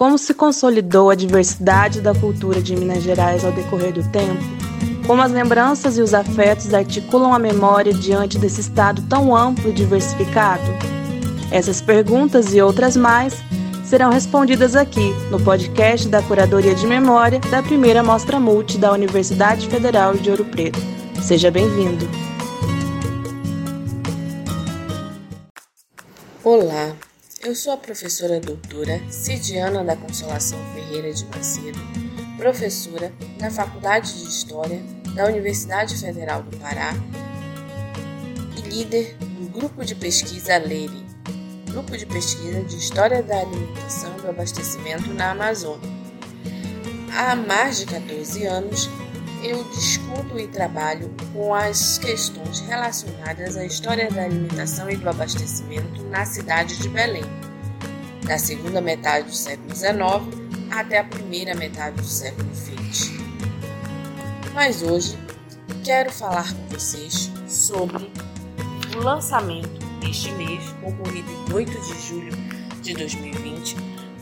Como 0.00 0.16
se 0.16 0.32
consolidou 0.32 1.10
a 1.10 1.14
diversidade 1.14 2.00
da 2.00 2.14
cultura 2.14 2.62
de 2.62 2.74
Minas 2.74 3.02
Gerais 3.02 3.44
ao 3.44 3.52
decorrer 3.52 3.92
do 3.92 4.02
tempo? 4.08 4.42
Como 5.06 5.20
as 5.20 5.30
lembranças 5.30 5.98
e 5.98 6.00
os 6.00 6.14
afetos 6.14 6.72
articulam 6.72 7.34
a 7.34 7.38
memória 7.38 7.92
diante 7.92 8.38
desse 8.38 8.62
estado 8.62 9.02
tão 9.10 9.36
amplo 9.36 9.68
e 9.68 9.74
diversificado? 9.74 10.64
Essas 11.50 11.82
perguntas 11.82 12.54
e 12.54 12.62
outras 12.62 12.96
mais 12.96 13.34
serão 13.84 14.10
respondidas 14.10 14.74
aqui 14.74 15.12
no 15.30 15.38
podcast 15.38 16.08
da 16.08 16.22
Curadoria 16.22 16.74
de 16.74 16.86
Memória 16.86 17.38
da 17.50 17.62
primeira 17.62 18.02
Mostra 18.02 18.40
Multi 18.40 18.78
da 18.78 18.92
Universidade 18.92 19.68
Federal 19.68 20.14
de 20.14 20.30
Ouro 20.30 20.46
Preto. 20.46 20.80
Seja 21.22 21.50
bem-vindo! 21.50 22.08
Olá, 26.42 26.90
eu 27.42 27.54
sou 27.54 27.72
a 27.72 27.76
professora 27.76 28.38
doutora 28.38 29.00
Cidiana 29.10 29.82
da 29.82 29.96
Consolação 29.96 30.58
Ferreira 30.74 31.12
de 31.12 31.24
Macedo, 31.26 31.78
professora 32.36 33.10
na 33.40 33.50
Faculdade 33.50 34.12
de 34.12 34.28
História 34.28 34.82
da 35.14 35.24
Universidade 35.24 35.96
Federal 35.96 36.42
do 36.42 36.54
Pará 36.58 36.92
e 38.58 38.68
líder 38.68 39.16
do 39.16 39.48
grupo 39.48 39.84
de 39.86 39.94
pesquisa 39.94 40.58
LERI, 40.58 41.06
grupo 41.70 41.96
de 41.96 42.04
pesquisa 42.04 42.62
de 42.62 42.76
História 42.76 43.22
da 43.22 43.40
Alimentação 43.40 44.18
e 44.18 44.20
do 44.20 44.28
Abastecimento 44.28 45.08
na 45.14 45.30
Amazônia. 45.30 45.88
Há 47.16 47.34
mais 47.34 47.78
de 47.78 47.86
14 47.86 48.44
anos, 48.44 48.90
eu 49.42 49.64
discuto 49.64 50.38
e 50.38 50.46
trabalho 50.46 51.10
com 51.32 51.54
as 51.54 51.98
questões 51.98 52.60
relacionadas 52.60 53.56
à 53.56 53.64
história 53.64 54.10
da 54.10 54.24
alimentação 54.24 54.90
e 54.90 54.96
do 54.96 55.08
abastecimento 55.08 56.02
na 56.04 56.24
cidade 56.26 56.76
de 56.76 56.88
Belém, 56.88 57.24
da 58.26 58.38
segunda 58.38 58.80
metade 58.80 59.28
do 59.28 59.34
século 59.34 59.74
XIX 59.74 60.00
até 60.70 60.98
a 60.98 61.04
primeira 61.04 61.54
metade 61.54 61.96
do 61.96 62.04
século 62.04 62.48
XX. 62.54 63.12
Mas 64.54 64.82
hoje 64.82 65.18
quero 65.84 66.12
falar 66.12 66.52
com 66.52 66.66
vocês 66.68 67.30
sobre 67.48 68.10
o 68.94 68.98
lançamento 68.98 69.90
este 70.08 70.32
mês, 70.32 70.62
ocorrido 70.82 71.30
em 71.30 71.52
8 71.52 71.70
de 71.80 72.06
julho 72.06 72.32
de 72.82 72.94
2020, 72.94 73.76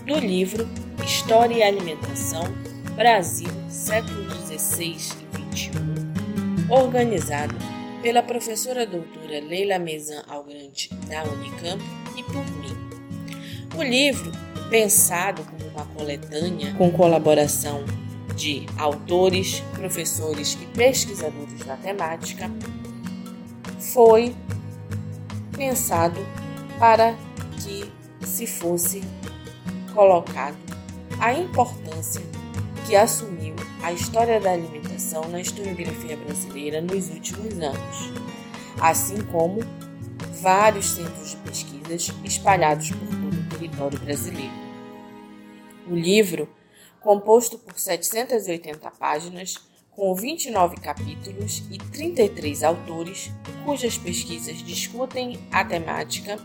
do 0.07 0.19
livro 0.19 0.69
História 1.05 1.55
e 1.55 1.63
Alimentação 1.63 2.45
Brasil, 2.99 3.47
século 3.69 4.29
XVI 4.29 4.97
e 4.97 5.57
XXI, 5.57 5.71
organizado 6.69 7.55
pela 8.03 8.25
professora 8.25 8.85
doutora 8.85 9.39
Leila 9.39 9.79
Mezan 9.79 10.25
Algrante, 10.27 10.93
da 11.07 11.23
Unicamp, 11.23 11.81
e 12.17 12.25
por 12.25 12.45
mim. 12.57 12.77
O 13.77 13.85
livro, 13.85 14.33
pensado 14.69 15.45
como 15.45 15.71
uma 15.71 15.87
coletânea 15.95 16.75
com 16.75 16.91
colaboração 16.91 17.85
de 18.35 18.67
autores, 18.77 19.61
professores 19.75 20.59
e 20.61 20.67
pesquisadores 20.77 21.61
da 21.65 21.77
temática, 21.77 22.51
foi 23.79 24.35
pensado 25.57 26.19
para 26.81 27.17
que 27.63 27.89
se 28.27 28.45
fosse 28.45 29.05
colocado 29.95 30.59
a 31.21 31.33
importância 31.33 32.38
que 32.89 32.97
assumiu 32.97 33.55
a 33.83 33.93
história 33.93 34.41
da 34.41 34.51
alimentação 34.51 35.29
na 35.29 35.43
historiografia 35.43 36.17
brasileira 36.17 36.81
nos 36.81 37.11
últimos 37.11 37.53
anos, 37.59 38.13
assim 38.81 39.23
como 39.25 39.61
vários 40.41 40.93
centros 40.93 41.33
de 41.33 41.37
pesquisas 41.37 42.11
espalhados 42.25 42.91
por 42.91 43.07
todo 43.07 43.35
o 43.35 43.49
território 43.51 43.99
brasileiro. 43.99 44.55
O 45.87 45.95
livro, 45.95 46.49
composto 46.99 47.59
por 47.59 47.79
780 47.79 48.91
páginas, 48.93 49.57
com 49.91 50.15
29 50.15 50.77
capítulos 50.77 51.65
e 51.71 51.77
33 51.77 52.63
autores, 52.63 53.31
cujas 53.67 53.99
pesquisas 53.99 54.63
discutem 54.63 55.39
a 55.53 55.63
temática, 55.63 56.39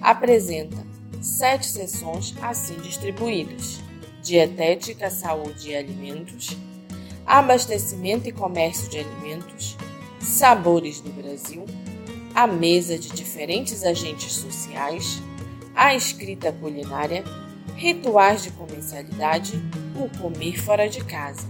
apresenta 0.00 0.76
sete 1.20 1.66
sessões 1.66 2.36
assim 2.40 2.76
distribuídas: 2.76 3.87
Dietética, 4.28 5.08
Saúde 5.08 5.70
e 5.70 5.74
Alimentos, 5.74 6.54
Abastecimento 7.24 8.28
e 8.28 8.32
Comércio 8.32 8.86
de 8.90 8.98
Alimentos, 8.98 9.74
Sabores 10.20 11.00
do 11.00 11.10
Brasil, 11.10 11.64
a 12.34 12.46
mesa 12.46 12.98
de 12.98 13.08
diferentes 13.08 13.82
agentes 13.84 14.34
sociais, 14.34 15.22
a 15.74 15.94
escrita 15.94 16.52
culinária, 16.52 17.24
rituais 17.74 18.42
de 18.42 18.50
comercialidade, 18.50 19.62
o 19.96 20.10
comer 20.18 20.60
fora 20.60 20.86
de 20.86 21.02
casa. 21.02 21.48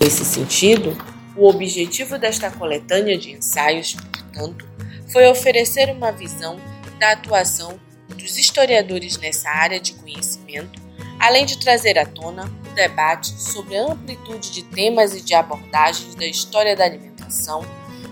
Nesse 0.00 0.24
sentido, 0.24 0.96
o 1.36 1.48
objetivo 1.48 2.18
desta 2.18 2.50
coletânea 2.50 3.16
de 3.16 3.30
ensaios, 3.30 3.94
portanto, 3.94 4.66
foi 5.12 5.28
oferecer 5.28 5.90
uma 5.90 6.10
visão 6.10 6.58
da 6.98 7.12
atuação 7.12 7.78
dos 8.08 8.36
historiadores 8.36 9.16
nessa 9.18 9.48
área 9.48 9.78
de 9.78 9.92
conhecimento, 9.94 10.85
além 11.18 11.46
de 11.46 11.58
trazer 11.58 11.98
à 11.98 12.06
tona 12.06 12.44
o 12.70 12.74
debate 12.74 13.28
sobre 13.40 13.76
a 13.76 13.92
amplitude 13.92 14.50
de 14.50 14.62
temas 14.62 15.14
e 15.14 15.20
de 15.20 15.34
abordagens 15.34 16.14
da 16.14 16.26
história 16.26 16.76
da 16.76 16.84
alimentação, 16.84 17.64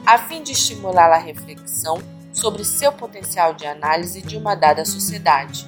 a 0.06 0.18
fim 0.18 0.42
de 0.42 0.52
estimular 0.52 1.10
a 1.10 1.18
reflexão 1.18 1.98
sobre 2.32 2.64
seu 2.64 2.92
potencial 2.92 3.54
de 3.54 3.66
análise 3.66 4.20
de 4.20 4.36
uma 4.36 4.54
dada 4.54 4.84
sociedade, 4.84 5.66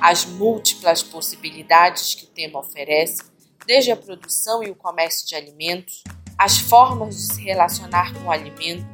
as 0.00 0.24
múltiplas 0.24 1.02
possibilidades 1.02 2.14
que 2.14 2.24
o 2.24 2.28
tema 2.28 2.60
oferece 2.60 3.22
desde 3.66 3.92
a 3.92 3.96
produção 3.96 4.62
e 4.62 4.70
o 4.70 4.74
comércio 4.74 5.26
de 5.26 5.34
alimentos, 5.34 6.02
as 6.38 6.58
formas 6.58 7.16
de 7.16 7.34
se 7.34 7.42
relacionar 7.42 8.14
com 8.14 8.26
o 8.26 8.30
alimento 8.30 8.86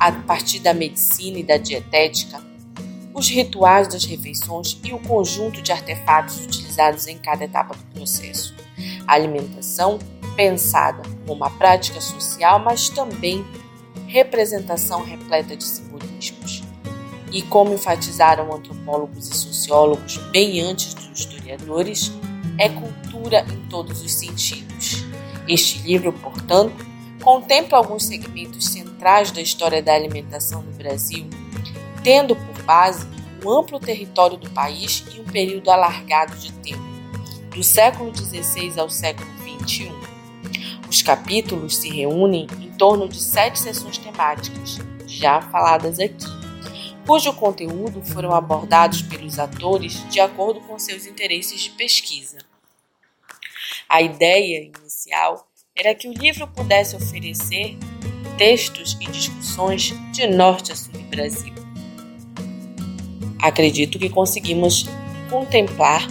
a 0.00 0.10
partir 0.10 0.58
da 0.60 0.74
medicina 0.74 1.38
e 1.38 1.42
da 1.42 1.56
dietética, 1.56 2.42
os 3.18 3.28
rituais 3.28 3.88
das 3.88 4.04
refeições 4.04 4.78
e 4.84 4.92
o 4.92 4.98
conjunto 5.00 5.60
de 5.60 5.72
artefatos 5.72 6.40
utilizados 6.44 7.06
em 7.08 7.18
cada 7.18 7.44
etapa 7.44 7.74
do 7.74 7.84
processo. 7.98 8.54
A 9.06 9.14
alimentação 9.14 9.98
pensada 10.36 11.02
como 11.02 11.32
uma 11.32 11.50
prática 11.50 12.00
social, 12.00 12.60
mas 12.60 12.88
também 12.88 13.44
representação 14.06 15.02
repleta 15.02 15.56
de 15.56 15.64
simbolismos. 15.64 16.62
E 17.32 17.42
como 17.42 17.74
enfatizaram 17.74 18.54
antropólogos 18.54 19.28
e 19.28 19.36
sociólogos 19.36 20.16
bem 20.30 20.60
antes 20.60 20.94
dos 20.94 21.18
historiadores, 21.18 22.12
é 22.56 22.68
cultura 22.68 23.44
em 23.52 23.68
todos 23.68 24.00
os 24.00 24.12
sentidos. 24.14 25.04
Este 25.46 25.80
livro, 25.80 26.12
portanto, 26.12 26.86
contempla 27.22 27.78
alguns 27.78 28.04
segmentos 28.04 28.66
centrais 28.66 29.32
da 29.32 29.40
história 29.40 29.82
da 29.82 29.92
alimentação 29.92 30.62
no 30.62 30.72
Brasil, 30.72 31.26
tendo 32.02 32.36
por 32.36 32.57
base 32.68 33.06
um 33.42 33.50
amplo 33.50 33.80
território 33.80 34.36
do 34.36 34.50
país 34.50 35.02
e 35.14 35.20
um 35.20 35.24
período 35.24 35.70
alargado 35.70 36.36
de 36.36 36.52
tempo, 36.52 36.82
do 37.54 37.62
século 37.62 38.14
XVI 38.14 38.78
ao 38.78 38.90
século 38.90 39.26
XXI. 39.38 39.90
Os 40.86 41.00
capítulos 41.00 41.76
se 41.76 41.88
reúnem 41.88 42.46
em 42.60 42.70
torno 42.72 43.08
de 43.08 43.18
sete 43.18 43.58
sessões 43.58 43.96
temáticas, 43.96 44.78
já 45.06 45.40
faladas 45.40 45.98
aqui, 45.98 46.26
cujo 47.06 47.32
conteúdo 47.32 48.02
foram 48.02 48.34
abordados 48.34 49.00
pelos 49.00 49.38
atores 49.38 50.06
de 50.10 50.20
acordo 50.20 50.60
com 50.60 50.78
seus 50.78 51.06
interesses 51.06 51.62
de 51.62 51.70
pesquisa. 51.70 52.36
A 53.88 54.02
ideia 54.02 54.64
inicial 54.64 55.48
era 55.74 55.94
que 55.94 56.08
o 56.08 56.12
livro 56.12 56.46
pudesse 56.48 56.94
oferecer 56.94 57.78
textos 58.36 58.96
e 59.00 59.06
discussões 59.06 59.94
de 60.12 60.26
norte 60.26 60.72
a 60.72 60.76
sul 60.76 60.92
do 60.92 61.04
Brasil. 61.04 61.57
Acredito 63.40 63.98
que 63.98 64.08
conseguimos 64.08 64.86
contemplar 65.30 66.06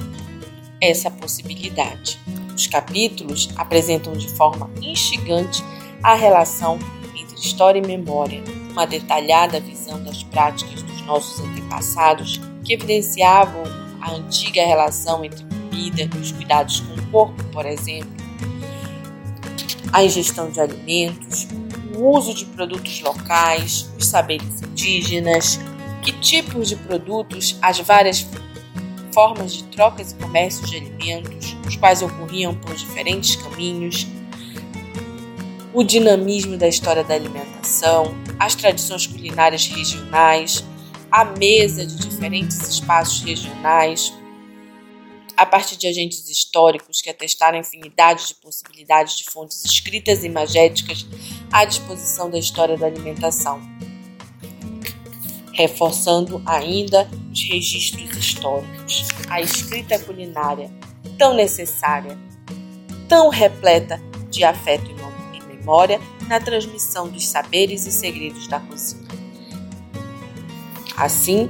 essa 0.82 1.10
possibilidade. 1.10 2.20
Os 2.56 2.68
capítulos 2.68 3.50
apresentam 3.56 4.14
de 4.14 4.30
forma 4.30 4.70
instigante 4.82 5.64
a 6.02 6.16
relação 6.16 6.80
entre 7.16 7.40
história 7.40 7.80
e 7.80 7.86
memória, 7.86 8.44
uma 8.72 8.86
detalhada 8.86 9.60
visão 9.60 10.04
das 10.04 10.24
práticas 10.24 10.82
dos 10.84 11.02
nossos 11.02 11.40
antepassados 11.40 12.40
que 12.64 12.74
evidenciavam 12.74 13.64
a 14.02 14.12
antiga 14.12 14.66
relação 14.66 15.24
entre 15.24 15.44
comida 15.46 16.10
e 16.16 16.20
os 16.20 16.32
cuidados 16.32 16.80
com 16.82 16.94
o 16.94 17.08
corpo, 17.08 17.44
por 17.46 17.66
exemplo, 17.66 18.10
a 19.92 20.04
ingestão 20.04 20.50
de 20.50 20.60
alimentos, 20.60 21.48
o 21.96 22.18
uso 22.18 22.34
de 22.34 22.46
produtos 22.46 23.02
locais, 23.02 23.90
os 23.98 24.06
saberes 24.06 24.62
indígenas, 24.62 25.60
que 26.08 26.14
tipos 26.22 26.70
de 26.70 26.78
produtos, 26.78 27.58
as 27.62 27.80
várias 27.80 28.26
formas 29.14 29.52
de 29.52 29.64
trocas 29.66 30.14
e 30.14 30.16
comércio 30.16 30.66
de 30.66 30.78
alimentos, 30.78 31.54
os 31.68 31.76
quais 31.76 32.02
ocorriam 32.02 32.56
por 32.56 32.74
diferentes 32.74 33.36
caminhos, 33.36 34.08
o 35.74 35.84
dinamismo 35.84 36.56
da 36.56 36.66
história 36.66 37.04
da 37.04 37.14
alimentação, 37.14 38.16
as 38.40 38.56
tradições 38.56 39.06
culinárias 39.06 39.68
regionais, 39.68 40.64
a 41.12 41.26
mesa 41.26 41.86
de 41.86 41.98
diferentes 41.98 42.58
espaços 42.70 43.22
regionais, 43.24 44.14
a 45.36 45.46
partir 45.46 45.76
de 45.76 45.88
agentes 45.88 46.30
históricos 46.30 47.02
que 47.02 47.10
atestaram 47.10 47.60
infinidade 47.60 48.28
de 48.28 48.36
possibilidades 48.36 49.18
de 49.18 49.26
fontes 49.26 49.66
escritas 49.66 50.24
e 50.24 50.28
imagéticas 50.28 51.06
à 51.52 51.66
disposição 51.66 52.30
da 52.30 52.40
história 52.40 52.78
da 52.78 52.86
alimentação, 52.88 53.62
reforçando 55.58 56.40
ainda 56.46 57.10
os 57.32 57.44
registros 57.50 58.16
históricos, 58.16 59.08
a 59.28 59.42
escrita 59.42 59.98
culinária, 59.98 60.70
tão 61.18 61.34
necessária, 61.34 62.16
tão 63.10 63.30
repleta 63.30 64.00
de 64.30 64.44
afeto 64.44 64.86
e 64.92 64.98
memória 65.68 66.00
na 66.28 66.40
transmissão 66.40 67.10
dos 67.10 67.28
saberes 67.28 67.88
e 67.88 67.92
segredos 67.92 68.48
da 68.48 68.60
cozinha. 68.60 69.08
Assim, 70.96 71.50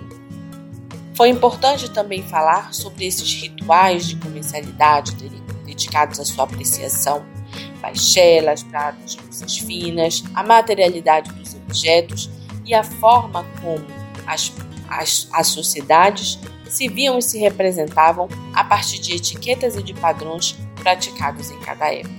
foi 1.13 1.27
importante 1.29 1.91
também 1.91 2.23
falar 2.23 2.73
sobre 2.73 3.05
esses 3.05 3.33
rituais 3.41 4.07
de 4.07 4.15
comercialidade 4.15 5.15
dedicados 5.65 6.19
à 6.19 6.25
sua 6.25 6.45
apreciação, 6.45 7.25
baixelas, 7.81 8.63
pratos, 8.63 9.17
luzes 9.17 9.57
finas, 9.57 10.23
a 10.33 10.43
materialidade 10.43 11.33
dos 11.33 11.55
objetos 11.55 12.29
e 12.65 12.73
a 12.73 12.83
forma 12.83 13.45
como 13.61 13.96
as, 14.27 14.51
as, 14.89 15.27
as 15.31 15.47
sociedades 15.47 16.37
se 16.69 16.87
viam 16.87 17.17
e 17.17 17.21
se 17.21 17.39
representavam 17.39 18.27
a 18.53 18.63
partir 18.63 18.99
de 18.99 19.15
etiquetas 19.15 19.75
e 19.75 19.81
de 19.81 19.93
padrões 19.93 20.55
praticados 20.75 21.49
em 21.49 21.59
cada 21.59 21.91
época. 21.91 22.15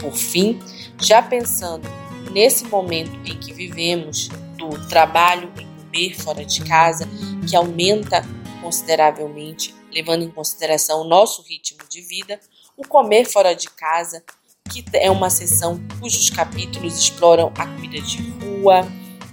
Por 0.00 0.14
fim, 0.14 0.60
já 1.00 1.20
pensando 1.20 1.88
nesse 2.30 2.64
momento 2.66 3.18
em 3.24 3.36
que 3.38 3.52
vivemos 3.52 4.28
do 4.56 4.88
trabalho 4.88 5.52
em 5.58 5.66
comer 5.84 6.14
fora 6.14 6.44
de 6.44 6.62
casa 6.64 7.08
que 7.48 7.56
aumenta 7.56 8.24
consideravelmente, 8.62 9.74
levando 9.92 10.22
em 10.22 10.30
consideração 10.30 11.00
o 11.00 11.08
nosso 11.08 11.42
ritmo 11.42 11.80
de 11.88 12.00
vida, 12.00 12.38
o 12.76 12.86
comer 12.86 13.24
fora 13.24 13.54
de 13.54 13.68
casa, 13.70 14.22
que 14.70 14.84
é 14.92 15.10
uma 15.10 15.30
sessão 15.30 15.80
cujos 16.00 16.30
capítulos 16.30 16.98
exploram 16.98 17.52
a 17.56 17.66
comida 17.66 18.00
de 18.00 18.22
rua, 18.30 18.86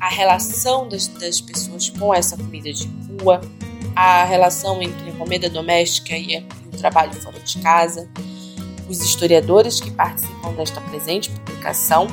a 0.06 0.08
relação 0.08 0.88
das, 0.88 1.08
das 1.08 1.42
pessoas 1.42 1.90
com 1.90 2.14
essa 2.14 2.38
comida 2.38 2.72
de 2.72 2.88
rua, 3.20 3.42
a 3.96 4.24
relação 4.24 4.80
entre 4.80 5.10
a 5.10 5.14
comida 5.14 5.50
doméstica 5.50 6.16
e, 6.16 6.36
e 6.36 6.68
o 6.68 6.78
trabalho 6.78 7.12
fora 7.14 7.40
de 7.40 7.58
casa. 7.58 8.08
Os 8.88 9.02
historiadores 9.02 9.80
que 9.82 9.90
participam 9.90 10.54
desta 10.54 10.80
presente 10.80 11.32
publicação 11.32 12.06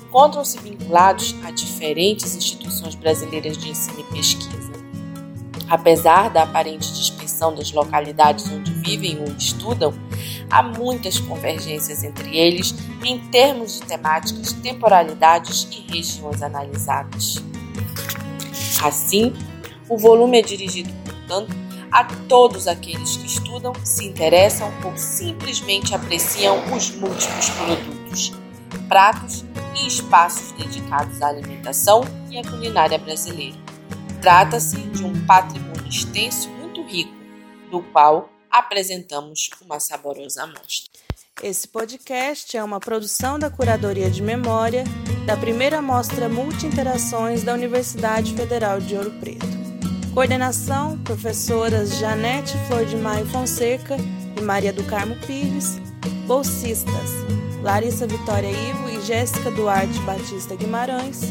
encontram-se 0.00 0.60
vinculados 0.60 1.34
a 1.44 1.50
diferentes 1.50 2.36
instituições 2.36 2.94
brasileiras 2.94 3.58
de 3.58 3.70
ensino 3.70 3.98
e 3.98 4.04
pesquisa. 4.04 4.69
Apesar 5.70 6.30
da 6.30 6.42
aparente 6.42 6.92
dispersão 6.92 7.54
das 7.54 7.70
localidades 7.70 8.50
onde 8.50 8.72
vivem 8.72 9.20
ou 9.20 9.36
estudam, 9.36 9.94
há 10.50 10.64
muitas 10.64 11.20
convergências 11.20 12.02
entre 12.02 12.36
eles 12.36 12.74
em 13.04 13.20
termos 13.30 13.74
de 13.74 13.86
temáticas, 13.86 14.52
temporalidades 14.52 15.68
e 15.70 15.92
regiões 15.92 16.42
analisadas. 16.42 17.36
Assim, 18.82 19.32
o 19.88 19.96
volume 19.96 20.40
é 20.40 20.42
dirigido, 20.42 20.92
portanto, 21.04 21.54
a 21.92 22.02
todos 22.04 22.66
aqueles 22.66 23.16
que 23.16 23.26
estudam, 23.26 23.72
se 23.84 24.06
interessam 24.06 24.72
ou 24.84 24.96
simplesmente 24.96 25.94
apreciam 25.94 26.56
os 26.74 26.90
múltiplos 26.90 27.50
produtos, 27.50 28.32
pratos 28.88 29.44
e 29.76 29.86
espaços 29.86 30.50
dedicados 30.52 31.22
à 31.22 31.28
alimentação 31.28 32.02
e 32.28 32.38
à 32.38 32.42
culinária 32.42 32.98
brasileira. 32.98 33.69
Trata-se 34.20 34.76
de 34.76 35.02
um 35.02 35.24
patrimônio 35.24 35.88
extenso 35.88 36.46
e 36.50 36.52
muito 36.52 36.82
rico, 36.82 37.14
do 37.70 37.80
qual 37.84 38.28
apresentamos 38.50 39.48
uma 39.62 39.80
saborosa 39.80 40.42
amostra. 40.42 40.90
Esse 41.42 41.66
podcast 41.66 42.54
é 42.54 42.62
uma 42.62 42.78
produção 42.78 43.38
da 43.38 43.48
Curadoria 43.48 44.10
de 44.10 44.22
Memória 44.22 44.84
da 45.24 45.38
primeira 45.38 45.80
Mostra 45.80 46.28
Multi-Interações 46.28 47.42
da 47.42 47.54
Universidade 47.54 48.34
Federal 48.34 48.78
de 48.78 48.94
Ouro 48.94 49.10
Preto. 49.12 49.46
Coordenação: 50.12 50.98
professoras 50.98 51.96
Janete 51.96 52.58
Flor 52.66 52.84
de 52.84 52.96
Maio 52.96 53.24
Fonseca 53.24 53.96
e 54.36 54.42
Maria 54.42 54.72
do 54.72 54.84
Carmo 54.84 55.16
Pires. 55.26 55.78
Bolsistas: 56.26 57.10
Larissa 57.62 58.06
Vitória 58.06 58.50
Ivo 58.50 58.90
e 58.90 59.00
Jéssica 59.00 59.50
Duarte 59.50 59.98
Batista 60.00 60.54
Guimarães. 60.56 61.22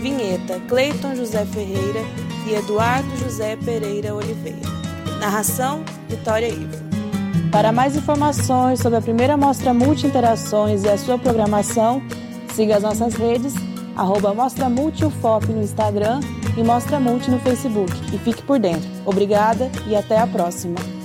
Vinheta: 0.00 0.60
Cleiton 0.68 1.16
José 1.16 1.44
Ferreira 1.46 2.25
e 2.46 2.54
Eduardo 2.54 3.16
José 3.16 3.56
Pereira 3.56 4.14
Oliveira. 4.14 4.58
Narração: 5.20 5.82
Vitória 6.08 6.48
Ivo. 6.48 6.86
Para 7.50 7.72
mais 7.72 7.96
informações 7.96 8.80
sobre 8.80 8.98
a 8.98 9.02
primeira 9.02 9.36
mostra 9.36 9.74
Multi-Interações 9.74 10.84
e 10.84 10.88
a 10.88 10.96
sua 10.96 11.18
programação, 11.18 12.02
siga 12.54 12.76
as 12.76 12.82
nossas 12.82 13.14
redes, 13.14 13.54
arroba 13.96 14.34
Mostra 14.34 14.68
Multi 14.68 15.04
UFOP 15.04 15.46
no 15.48 15.62
Instagram 15.62 16.20
e 16.56 16.62
Mostra 16.62 17.00
Multi 17.00 17.30
no 17.30 17.38
Facebook. 17.40 17.92
E 18.14 18.18
fique 18.18 18.42
por 18.42 18.58
dentro. 18.58 18.88
Obrigada 19.04 19.70
e 19.86 19.96
até 19.96 20.18
a 20.18 20.26
próxima. 20.26 20.95